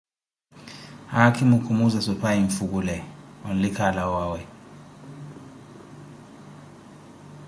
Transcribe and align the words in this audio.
Haakhimo 1.13 1.57
kumuunza 1.65 1.99
suphayi, 2.07 2.39
mfukyle, 2.47 2.97
onlike 3.49 3.81
alawe 3.89 4.13
owawe. 4.17 4.41